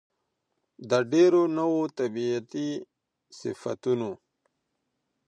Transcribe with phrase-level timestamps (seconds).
[0.89, 2.69] د ډېرو نوو طبيعتي
[3.39, 4.09] صفتونو